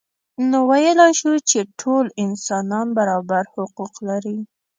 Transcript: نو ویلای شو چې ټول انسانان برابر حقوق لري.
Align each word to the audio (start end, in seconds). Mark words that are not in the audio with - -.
نو 0.49 0.57
ویلای 0.69 1.13
شو 1.19 1.33
چې 1.49 1.59
ټول 1.79 2.05
انسانان 2.25 2.87
برابر 2.97 3.43
حقوق 3.53 3.93
لري. 4.07 4.37